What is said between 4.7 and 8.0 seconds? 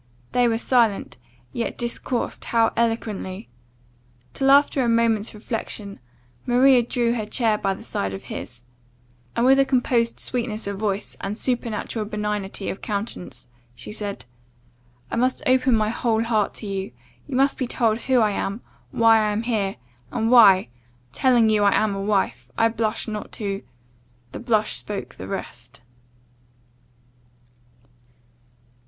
a moment's reflection, Maria drew her chair by the